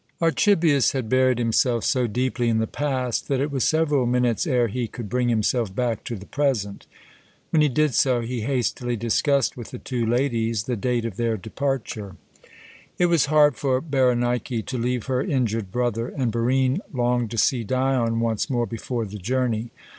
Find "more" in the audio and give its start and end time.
18.49-18.65